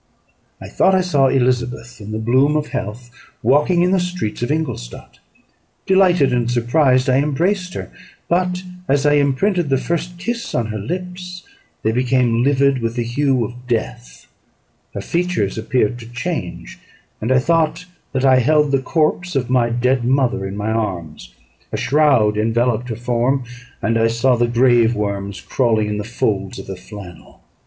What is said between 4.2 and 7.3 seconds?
of Ingolstadt. Delighted and surprised, I